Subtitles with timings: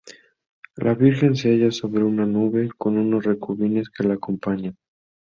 [0.77, 4.75] La Virgen se halla sobre una nube con unos querubines que la acompañan.